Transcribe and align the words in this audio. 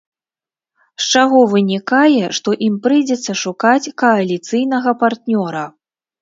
З 1.03 1.19
чаго 1.19 1.39
вынікае, 1.51 2.23
што 2.37 2.55
ім 2.69 2.79
прыйдзецца 2.87 3.31
шукаць 3.43 3.91
кааліцыйнага 4.05 4.97
партнёра. 5.05 5.63